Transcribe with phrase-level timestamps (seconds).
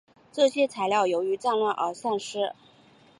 [0.31, 2.55] 这些材料由于战乱而散失。